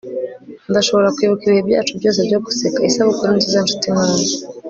ndashobora 0.69 1.13
kwibuka 1.15 1.43
ibihe 1.45 1.61
byacu 1.69 1.91
byose 1.99 2.19
byo 2.27 2.39
guseka. 2.45 2.79
isabukuru 2.89 3.31
nziza, 3.37 3.59
nshuti 3.63 3.87
nkunda 3.93 4.31